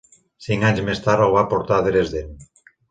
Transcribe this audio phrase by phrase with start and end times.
[0.45, 2.35] Cinc anys més tard el va portar a Dresden.